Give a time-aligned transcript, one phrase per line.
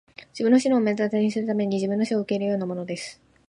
[0.31, 3.21] 自分の死を目の当たりにするために自分の死を受け入れるようなものです!